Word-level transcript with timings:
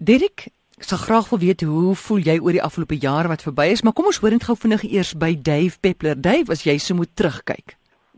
Derek, 0.00 0.46
ek 0.80 0.86
sal 0.88 0.96
graag 0.96 1.26
wil 1.28 1.38
weet 1.42 1.60
hoe 1.68 1.90
voel 1.92 2.22
jy 2.24 2.38
oor 2.40 2.54
die 2.56 2.62
afgelope 2.64 2.96
jaar 2.96 3.26
wat 3.28 3.42
verby 3.44 3.66
is, 3.68 3.82
maar 3.84 3.92
kom 3.92 4.06
ons 4.08 4.16
hoor 4.22 4.32
net 4.32 4.46
gou 4.48 4.54
vinnig 4.56 4.86
eers 4.88 5.10
by 5.12 5.34
Dave 5.36 5.76
Peppler. 5.84 6.16
Dave, 6.16 6.48
as 6.48 6.62
jy 6.64 6.78
so 6.80 6.96
moet 6.96 7.10
terugkyk. 7.20 7.74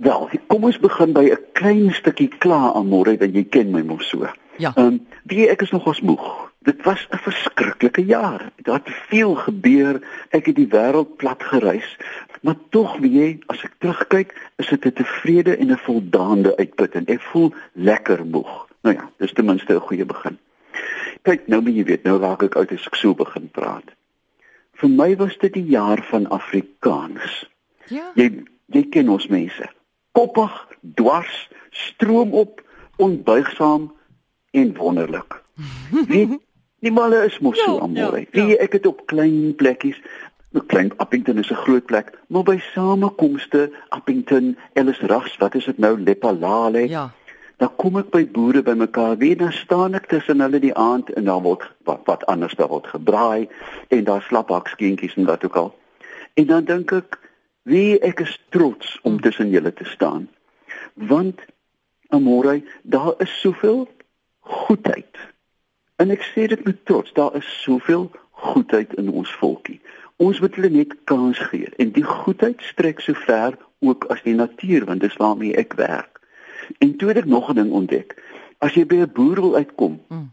Wel, 0.06 0.28
kom 0.46 0.68
ons 0.68 0.78
begin 0.78 1.10
by 1.16 1.24
'n 1.34 1.42
klein 1.58 1.90
stukkie 1.90 2.28
kla 2.38 2.70
aan 2.78 2.86
môre 2.86 3.16
dat 3.18 3.34
jy 3.34 3.42
ken 3.50 3.72
my 3.74 3.82
mos 3.82 4.06
so. 4.08 4.30
Ja. 4.58 4.70
Ehm, 4.76 4.86
um, 4.86 5.06
wie 5.26 5.48
ek 5.48 5.62
is 5.62 5.72
nogals 5.74 6.00
moeg. 6.06 6.22
Dit 6.62 6.84
was 6.84 7.02
'n 7.10 7.18
verskriklike 7.18 8.06
jaar. 8.06 8.52
Daar 8.62 8.78
het 8.78 8.94
veel 9.10 9.34
gebeur. 9.34 10.00
Ek 10.30 10.46
het 10.46 10.56
die 10.56 10.68
wêreld 10.70 11.16
plat 11.16 11.42
gereis, 11.42 11.98
maar 12.42 12.56
tog 12.70 12.96
weet 12.98 13.12
jy, 13.12 13.38
as 13.46 13.64
ek 13.64 13.74
terugkyk, 13.78 14.50
is 14.58 14.68
dit 14.68 14.86
'n 14.86 14.92
tevrede 14.92 15.56
en 15.56 15.72
'n 15.72 15.82
voldaande 15.82 16.56
uitput 16.56 16.94
en 16.94 17.06
ek 17.06 17.20
voel 17.20 17.52
lekker 17.74 18.24
moeg. 18.26 18.68
Nou 18.82 18.94
ja, 18.94 19.10
dis 19.18 19.32
ten 19.32 19.44
minste 19.44 19.74
'n 19.74 19.80
goeie 19.80 20.04
begin. 20.04 20.38
Kyk, 21.22 21.46
nou 21.46 21.60
moet 21.62 21.74
jy 21.76 21.84
weet, 21.84 22.04
nou 22.04 22.18
raak 22.18 22.42
ek 22.42 22.56
uit 22.56 22.72
as 22.72 22.86
ek 22.86 22.96
so 22.98 23.14
begin 23.14 23.48
praat. 23.54 23.92
Vir 24.80 24.88
my 24.90 25.14
was 25.16 25.36
dit 25.38 25.52
die 25.54 25.68
jaar 25.70 26.02
van 26.10 26.26
Afrikaans. 26.34 27.44
Ja. 27.88 28.10
Jy 28.18 28.44
jy 28.72 28.82
ken 28.90 29.08
ons 29.12 29.28
mense. 29.28 29.68
Koppig, 30.16 30.52
dwars, 30.96 31.48
stroom 31.70 32.32
op, 32.32 32.62
onbuigsaam 32.96 33.92
en 34.52 34.74
wonderlik. 34.76 35.38
Wie 36.10 36.40
die 36.82 36.90
malle 36.90 37.24
is 37.28 37.38
mos 37.38 37.58
so 37.60 37.76
Ja, 37.76 37.80
amore. 37.86 38.20
ja, 38.20 38.26
ja. 38.32 38.46
Wie 38.46 38.58
ek 38.58 38.72
het 38.72 38.86
op 38.86 39.06
klein 39.06 39.54
plekkies 39.56 40.00
Nou 40.52 40.64
klein 40.68 40.90
Appington 41.00 41.38
is 41.38 41.48
'n 41.50 41.54
groot 41.64 41.86
plek, 41.86 42.12
maar 42.28 42.42
by 42.42 42.58
samekomste 42.74 43.70
Appington, 43.88 44.56
Ellis 44.74 45.00
Rags, 45.00 45.36
wat 45.40 45.54
is 45.54 45.64
dit 45.64 45.78
nou 45.78 45.96
Lepalale? 46.00 46.88
Ja. 46.88 47.10
Dan 47.62 47.70
kom 47.78 47.94
ek 48.00 48.08
by 48.10 48.24
boere 48.26 48.58
bymekaar, 48.66 49.20
wie 49.20 49.36
dan 49.38 49.52
staan 49.54 49.94
ek 49.94 50.08
tussen 50.10 50.42
hulle 50.42 50.58
die 50.58 50.74
aand 50.74 51.12
en 51.14 51.28
dan 51.28 51.44
word 51.44 51.62
wat 51.86 52.00
wat 52.10 52.24
anders 52.32 52.56
daar 52.58 52.72
word 52.72 52.88
gebraai 52.90 53.46
en 53.94 54.02
daar 54.08 54.24
slaphakskeentjies 54.26 55.14
en 55.14 55.28
wat 55.28 55.44
ook 55.46 55.58
al. 55.60 55.70
En 56.34 56.48
dan 56.48 56.66
dink 56.66 56.90
ek, 56.96 57.20
wie 57.62 58.00
ek 58.02 58.24
is 58.24 58.34
trots 58.50 58.96
om 59.06 59.20
tussen 59.22 59.54
julle 59.54 59.70
te 59.70 59.86
staan. 59.86 60.26
Want 60.94 61.38
amore, 62.10 62.64
daar 62.82 63.14
is 63.22 63.30
soveel 63.40 63.86
goedheid. 64.40 65.22
En 66.02 66.10
ek 66.10 66.26
sê 66.32 66.48
dit 66.50 66.64
met 66.66 66.82
trots, 66.90 67.14
daar 67.14 67.36
is 67.38 67.46
soveel 67.62 68.08
goedheid 68.42 68.96
in 68.98 69.12
ons 69.12 69.30
volkie. 69.38 69.78
Ons 70.18 70.42
moet 70.42 70.58
hulle 70.58 70.72
net 70.82 70.98
kans 71.06 71.38
gee 71.52 71.70
en 71.78 71.94
die 71.94 72.08
goedheid 72.10 72.58
strek 72.74 73.06
so 73.06 73.14
ver 73.28 73.54
ook 73.86 74.08
as 74.10 74.26
die 74.26 74.34
natuur 74.34 74.90
want 74.90 75.06
dis 75.06 75.20
waarmee 75.22 75.54
ek 75.62 75.78
werk. 75.78 76.11
En 76.78 76.96
toe 76.96 77.08
het 77.08 77.16
ek 77.16 77.24
nog 77.24 77.48
'n 77.50 77.54
ding 77.54 77.70
ontdek. 77.70 78.22
As 78.58 78.74
jy 78.74 78.86
by 78.86 78.94
'n 78.96 79.10
boer 79.12 79.40
wil 79.40 79.54
uitkom, 79.56 80.00
Mm. 80.08 80.30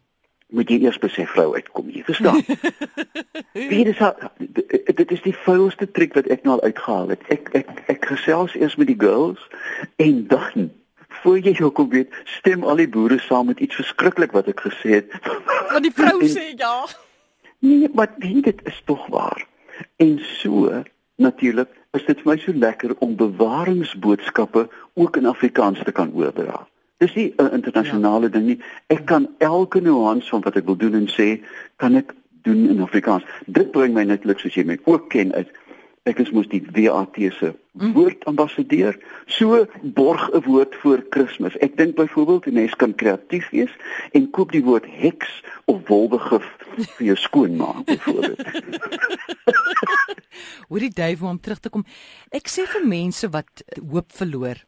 moet 0.49 0.69
jy 0.69 0.79
eers 0.83 0.97
by 0.97 1.07
sy 1.07 1.25
vrou 1.25 1.53
uitkom, 1.55 1.89
jy 1.89 2.03
verstaan? 2.03 2.41
Wie 3.69 3.83
dis 3.83 3.97
dit 4.95 5.11
is 5.11 5.21
die 5.21 5.35
vuilste 5.35 5.91
triek 5.91 6.13
wat 6.13 6.27
ek 6.27 6.43
nou 6.43 6.55
al 6.57 6.61
uitgehaal 6.63 7.07
het. 7.09 7.21
Ek 7.29 7.49
ek 7.53 7.67
ek 7.87 8.05
gesels 8.05 8.55
eers 8.55 8.75
met 8.75 8.87
die 8.87 8.99
girls 8.99 9.47
en 9.95 10.27
dan 10.27 10.69
voor 11.09 11.39
jy 11.39 11.51
jou 11.51 11.69
kom 11.71 11.89
weet, 11.89 12.13
stem 12.25 12.63
al 12.63 12.75
die 12.75 12.87
boere 12.89 13.19
saam 13.19 13.45
met 13.45 13.59
iets 13.59 13.75
verskriklik 13.75 14.31
wat 14.31 14.47
ek 14.47 14.59
gesê 14.61 14.89
het. 15.01 15.11
Want 15.69 15.83
die 15.83 15.91
vrou 15.93 16.19
En- 16.23 16.29
sê 16.29 16.53
ja. 16.57 16.85
Nee, 17.59 17.89
maar 17.93 18.13
wie 18.17 18.41
dit 18.41 18.61
is 18.63 18.81
tog 18.85 19.07
waar. 19.07 19.47
En 19.97 20.19
so 20.39 20.83
natuurlik 21.19 21.69
is 21.97 22.05
dit 22.05 22.21
vir 22.21 22.31
my 22.31 22.37
so 22.41 22.53
lekker 22.53 22.95
om 23.05 23.15
bewaringsboodskappe 23.19 24.67
ook 24.93 25.17
in 25.17 25.25
Afrikaans 25.25 25.83
te 25.83 25.91
kan 25.91 26.11
oordra. 26.13 26.67
Dis 26.99 27.15
nie 27.15 27.33
'n 27.37 27.53
internasionale 27.53 28.27
ja. 28.27 28.31
ding 28.31 28.45
nie. 28.45 28.59
Ek 28.87 29.05
kan 29.05 29.27
elke 29.37 29.79
nuance 29.79 30.29
van 30.29 30.41
wat 30.41 30.55
ek 30.55 30.65
wil 30.65 30.75
doen 30.75 30.93
en 30.93 31.07
sê, 31.07 31.39
kan 31.75 31.95
ek 31.95 32.13
doen 32.43 32.69
in 32.69 32.81
Afrikaans. 32.81 33.23
Dit 33.45 33.71
bring 33.71 33.93
my 33.93 34.03
netlik 34.03 34.39
soos 34.39 34.55
jy 34.55 34.63
my 34.63 34.79
ook 34.83 35.09
ken 35.09 35.33
uit 35.33 35.49
ek 36.09 36.21
is 36.23 36.31
mos 36.33 36.47
die 36.49 36.61
WAT 36.73 37.17
se 37.37 37.51
woordambassadeur. 37.73 38.97
So 39.27 39.65
borg 39.81 40.29
'n 40.33 40.43
woord 40.45 40.75
voor 40.75 41.03
Kersfees. 41.09 41.57
Ek 41.57 41.77
dink 41.77 41.95
byvoorbeeld 41.95 42.51
mens 42.51 42.75
kan 42.75 42.95
kreatief 42.95 43.49
wees 43.49 43.73
en 44.11 44.29
koop 44.29 44.51
die 44.51 44.63
woord 44.63 44.85
heks 44.85 45.43
of 45.65 45.87
wolwegif 45.87 46.47
vir 46.85 47.05
jou 47.11 47.17
skoonma 47.17 47.83
byvoorbeeld. 47.85 48.39
Hoorie 50.69 50.91
Dave 50.93 51.25
om 51.25 51.39
terug 51.39 51.59
te 51.59 51.71
kom. 51.73 51.85
Ek 52.35 52.49
sê 52.51 52.65
vir 52.69 52.85
mense 52.87 53.29
wat 53.33 53.63
hoop 53.79 54.13
verloor, 54.15 54.61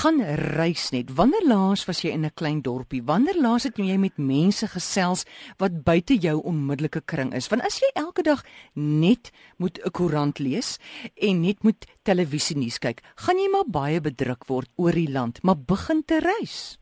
gaan 0.00 0.20
reis 0.56 0.88
net. 0.94 1.12
Wanneer 1.18 1.46
laas 1.48 1.84
was 1.88 2.02
jy 2.04 2.12
in 2.14 2.24
'n 2.24 2.34
klein 2.34 2.62
dorpie? 2.62 3.02
Wanneer 3.02 3.38
laas 3.40 3.64
het 3.64 3.76
jy 3.76 3.98
met 3.98 4.18
mense 4.18 4.66
gesels 4.66 5.24
wat 5.58 5.84
buite 5.84 6.16
jou 6.16 6.42
onmiddellike 6.42 7.02
kring 7.04 7.34
is? 7.34 7.48
Want 7.48 7.62
as 7.62 7.80
jy 7.80 7.90
elke 7.94 8.22
dag 8.22 8.44
net 8.74 9.30
moet 9.58 9.78
'n 9.84 9.90
koerant 9.90 10.38
lees 10.38 10.78
en 11.14 11.40
net 11.40 11.62
moet 11.62 11.86
televisie 12.02 12.56
nuus 12.56 12.78
kyk, 12.78 13.02
gaan 13.16 13.38
jy 13.38 13.48
maar 13.50 13.68
baie 13.68 14.00
bedruk 14.00 14.48
word 14.48 14.68
oor 14.76 14.92
die 14.92 15.10
land, 15.10 15.42
maar 15.42 15.56
begin 15.56 16.02
te 16.04 16.20
reis. 16.20 16.78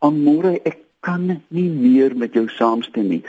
Amore, 0.00 0.60
ek 0.64 0.78
kan 1.00 1.42
nie 1.48 1.68
meer 1.68 2.16
met 2.16 2.34
jou 2.34 2.48
saamstem 2.48 3.08
nie. 3.08 3.22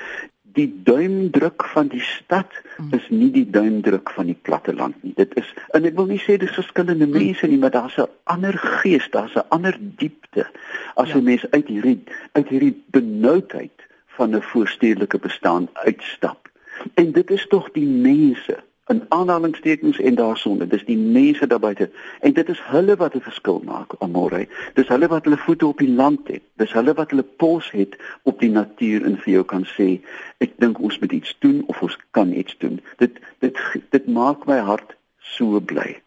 Die 0.56 0.70
duimdruk 0.88 1.66
van 1.74 1.90
die 1.92 2.04
stad 2.04 2.52
is 2.96 3.08
nie 3.10 3.32
die 3.32 3.46
duimdruk 3.50 4.10
van 4.16 4.30
die 4.32 4.38
platteland 4.48 4.96
nie. 5.04 5.14
Dit 5.18 5.36
is 5.40 5.50
en 5.76 5.88
ek 5.88 5.98
wil 6.00 6.08
nie 6.12 6.22
sê 6.24 6.38
dis 6.40 6.56
verskillende 6.56 7.08
mense 7.08 7.48
nie, 7.48 7.60
maar 7.60 7.74
daar's 7.76 7.98
'n 8.00 8.08
ander 8.24 8.58
gees, 8.58 9.10
daar's 9.12 9.36
'n 9.36 9.48
ander 9.50 9.76
diepte 9.80 10.48
as 10.96 11.10
Ja. 11.10 11.18
'n 11.18 11.24
mens 11.24 11.46
uit 11.52 11.68
hierdie 11.68 12.04
uit 12.34 12.48
hierdie 12.48 12.84
benoudheid 12.92 13.88
van 14.16 14.36
'n 14.36 14.42
voorstedelike 14.42 15.20
bestaan 15.20 15.68
uitstap. 15.74 16.50
En 16.94 17.12
dit 17.12 17.32
is 17.32 17.48
tog 17.48 17.72
die 17.72 17.88
mense 17.88 18.64
in 18.88 19.06
aanhalingstekens 19.10 20.00
en 20.00 20.16
daarsonder. 20.16 20.70
Dis 20.70 20.86
die 20.86 20.98
mense 20.98 21.48
daar 21.48 21.60
buite. 21.60 21.90
En 22.20 22.34
dit 22.34 22.50
is 22.50 22.62
hulle 22.64 22.96
wat 22.96 23.16
'n 23.16 23.22
verskil 23.22 23.62
maak 23.66 23.94
amore. 24.00 24.48
Dis 24.74 24.88
hulle 24.88 25.08
wat 25.08 25.24
hulle 25.24 25.38
voete 25.38 25.66
op 25.66 25.78
die 25.78 25.90
land 25.90 26.28
het. 26.28 26.42
Dis 26.56 26.72
hulle 26.72 26.94
wat 26.94 27.10
hulle 27.10 27.24
pols 27.24 27.72
het 27.72 27.98
op 28.24 28.40
die 28.40 28.50
natuur 28.50 29.06
en 29.06 29.18
vir 29.18 29.34
jou 29.34 29.44
kan 29.44 29.66
sê 29.66 30.02
ek 30.38 30.52
dink 30.58 30.80
ons 30.80 31.00
moet 31.00 31.12
iets 31.12 31.36
doen 31.40 31.64
of 31.66 31.82
ons 31.82 31.98
kan 32.12 32.34
iets 32.34 32.58
doen. 32.58 32.82
Dit 32.98 33.20
dit 33.40 33.58
dit 33.90 34.08
maak 34.08 34.46
my 34.46 34.58
hart 34.58 34.96
so 35.18 35.60
bly. 35.60 36.02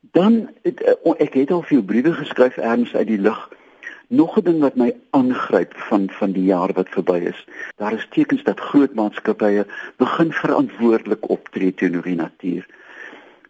Dan 0.00 0.50
eh, 0.62 0.72
ek 1.16 1.34
het 1.34 1.50
al 1.50 1.62
veel 1.62 1.82
briewe 1.82 2.12
geskryf 2.12 2.56
erns 2.56 2.94
uit 2.94 3.06
die 3.06 3.18
lug 3.18 3.50
Nog 4.14 4.36
'n 4.38 4.44
ding 4.44 4.60
wat 4.60 4.76
my 4.76 4.94
aangryp 5.10 5.72
van 5.76 6.10
van 6.10 6.32
die 6.32 6.44
jaar 6.44 6.72
wat 6.72 6.88
verby 6.88 7.18
is. 7.32 7.46
Daar 7.76 7.92
is 7.92 8.06
tekens 8.10 8.42
dat 8.42 8.60
groot 8.60 8.94
maatskappye 8.94 9.66
begin 9.96 10.32
verantwoordelik 10.32 11.28
optree 11.28 11.74
teenoor 11.74 12.02
die 12.02 12.14
natuur. 12.14 12.66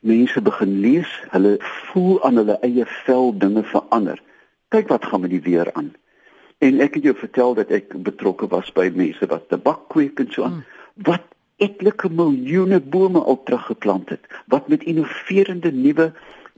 Mense 0.01 0.43
begin 0.43 0.81
lees, 0.81 1.23
hulle 1.29 1.57
voel 1.61 2.25
aan 2.25 2.37
hulle 2.37 2.59
eie 2.61 2.87
vel 2.87 3.39
dinge 3.39 3.63
verander. 3.63 4.23
Kyk 4.69 4.89
wat 4.89 5.05
gaan 5.05 5.21
met 5.21 5.31
die 5.31 5.43
weer 5.43 5.73
aan. 5.73 5.93
En 6.59 6.81
ek 6.81 6.95
het 6.95 7.03
jou 7.03 7.17
vertel 7.17 7.55
dat 7.55 7.71
ek 7.71 7.97
betrokke 8.03 8.49
was 8.49 8.73
by 8.73 8.91
mense 8.95 9.27
wat 9.27 9.49
tabak 9.49 9.89
kweek 9.89 10.21
en 10.21 10.31
so 10.33 10.43
aan. 10.43 10.53
Mm. 10.53 10.65
Wat 10.95 11.27
etlike 11.57 12.09
miljoene 12.09 12.81
bome 12.81 13.21
al 13.21 13.43
teruggeplant 13.43 14.09
het, 14.09 14.25
wat 14.47 14.69
met 14.69 14.85
innoverende 14.85 15.73
nuwe 15.73 16.13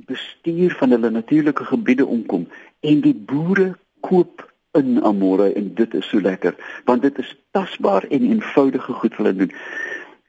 bestuur 0.07 0.75
van 0.79 0.91
hulle 0.91 1.11
natuurlike 1.11 1.65
gebiede 1.65 2.07
omkom 2.07 2.47
en 2.81 3.01
die 3.01 3.15
boere 3.15 3.75
koop 4.07 4.45
in 4.77 5.03
Amore 5.03 5.53
en 5.53 5.75
dit 5.75 5.95
is 5.95 6.09
so 6.09 6.21
lekker 6.21 6.55
want 6.85 7.03
dit 7.03 7.19
is 7.19 7.35
tasbaar 7.57 8.05
en 8.09 8.31
eenvoudige 8.31 8.93
goed 8.93 9.17
wat 9.17 9.27
hulle 9.27 9.37
doen. 9.45 9.53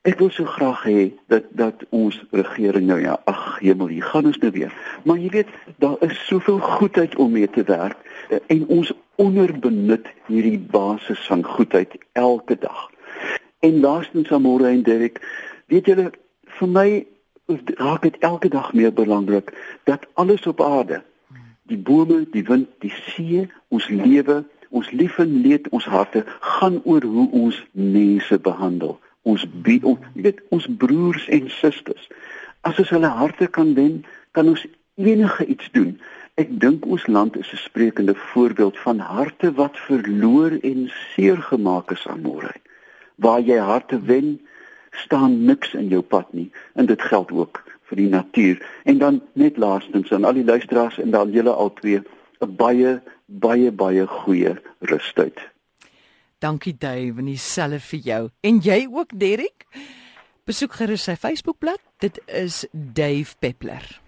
Ek 0.07 0.21
wil 0.23 0.29
so 0.31 0.47
graag 0.47 0.85
hê 0.87 1.01
dat 1.27 1.49
dat 1.59 1.83
ons 1.91 2.15
regering 2.31 2.85
nou 2.87 2.99
ja, 3.01 3.17
ag 3.27 3.57
hemel, 3.59 3.89
hier 3.91 4.05
gaan 4.07 4.29
ons 4.29 4.37
nou 4.39 4.51
weer. 4.55 4.71
Maar 5.03 5.17
jy 5.19 5.31
weet, 5.33 5.49
daar 5.83 5.97
is 6.05 6.21
soveel 6.29 6.61
goedheid 6.63 7.17
om 7.19 7.33
mee 7.35 7.49
te 7.49 7.65
werk 7.67 7.99
eh, 8.29 8.39
en 8.55 8.63
ons 8.71 8.93
onderbenut 9.19 10.07
hierdie 10.29 10.59
basis 10.59 11.25
van 11.27 11.43
goedheid 11.43 11.97
elke 12.13 12.55
dag. 12.61 12.87
En 13.59 13.81
laastens 13.83 14.31
Amore 14.31 14.69
en 14.69 14.85
Derek, 14.87 15.19
weet 15.67 15.91
julle, 15.91 16.11
vir 16.59 16.71
my 16.71 16.87
raak 17.81 18.07
dit 18.07 18.17
elke 18.23 18.49
dag 18.49 18.71
meer 18.73 18.93
belangrik 18.93 19.51
dat 19.83 20.07
alles 20.13 20.47
op 20.47 20.61
aarde 20.63 21.03
die 21.67 21.77
bome, 21.77 22.25
die 22.31 22.43
wind, 22.47 22.69
die 22.83 22.93
see, 23.13 23.47
ons 23.73 23.87
lewe, 23.89 24.43
ons 24.69 24.89
lief 24.91 25.17
en 25.23 25.33
leed, 25.43 25.69
ons 25.75 25.85
harte 25.85 26.23
gaan 26.57 26.79
oor 26.83 27.03
hoe 27.03 27.27
ons 27.31 27.59
mense 27.71 28.39
behandel. 28.43 28.97
Ons 29.27 29.45
be, 29.63 29.79
ons, 29.83 29.99
weet, 30.15 30.41
ons 30.55 30.67
broers 30.79 31.27
en 31.33 31.49
susters. 31.51 32.07
As 32.67 32.79
ons 32.79 32.91
hulle 32.95 33.11
harte 33.19 33.47
kan 33.51 33.73
wen, 33.75 34.01
kan 34.35 34.47
ons 34.47 34.63
enige 34.97 35.45
iets 35.45 35.71
doen. 35.75 35.95
Ek 36.37 36.51
dink 36.61 36.85
ons 36.85 37.07
land 37.07 37.37
is 37.37 37.51
'n 37.53 37.63
sprekende 37.63 38.15
voorbeeld 38.15 38.77
van 38.77 38.99
harte 38.99 39.51
wat 39.53 39.77
verloor 39.89 40.51
en 40.61 40.91
seer 41.13 41.37
gemaak 41.37 41.91
is 41.91 42.07
aan 42.07 42.21
môre. 42.21 42.53
Waar 43.15 43.41
jy 43.41 43.57
harte 43.57 43.99
wen, 44.01 44.39
staan 44.91 45.45
niks 45.45 45.73
in 45.73 45.87
jou 45.87 46.01
pad 46.01 46.33
nie 46.33 46.51
en 46.73 46.85
dit 46.85 47.01
geld 47.01 47.31
ook 47.31 47.63
vir 47.89 47.97
die 47.97 48.09
natuur. 48.09 48.61
En 48.83 48.97
dan 48.97 49.21
net 49.33 49.57
laastens 49.57 50.11
aan 50.11 50.25
al 50.27 50.39
die 50.39 50.45
luisteraars 50.45 50.99
en 50.99 51.11
dan 51.11 51.31
julle 51.31 51.51
al 51.51 51.73
twee 51.73 52.01
'n 52.41 52.55
baie 52.55 53.01
baie 53.25 53.71
baie 53.71 54.07
goeie 54.07 54.55
rustyd. 54.79 55.39
Dankie 56.39 56.75
Dave, 56.77 57.17
en 57.17 57.25
dieselfde 57.25 57.79
vir 57.79 57.99
jou. 57.99 58.29
En 58.41 58.59
jy 58.61 58.87
ook, 58.91 59.19
Derek? 59.19 59.65
Besoek 60.45 60.73
gerus 60.73 61.03
sy 61.03 61.15
Facebookblad. 61.15 61.81
Dit 61.99 62.21
is 62.25 62.65
Dave 62.71 63.35
Peppler. 63.39 64.06